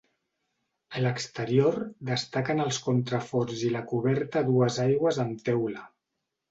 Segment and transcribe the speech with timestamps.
[0.99, 1.77] A l'exterior
[2.11, 5.89] destaquen els contraforts i la coberta a dues aigües amb teula.